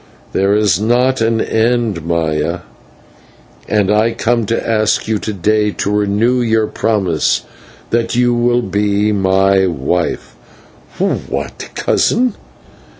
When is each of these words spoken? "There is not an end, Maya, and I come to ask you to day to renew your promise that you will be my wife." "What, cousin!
"There 0.33 0.55
is 0.55 0.79
not 0.81 1.21
an 1.21 1.39
end, 1.41 2.03
Maya, 2.03 2.61
and 3.67 3.91
I 3.91 4.13
come 4.13 4.47
to 4.47 4.67
ask 4.67 5.07
you 5.07 5.19
to 5.19 5.31
day 5.31 5.69
to 5.73 5.91
renew 5.91 6.41
your 6.41 6.65
promise 6.65 7.43
that 7.91 8.15
you 8.15 8.33
will 8.33 8.63
be 8.63 9.11
my 9.11 9.67
wife." 9.67 10.33
"What, 10.97 11.69
cousin! 11.75 12.33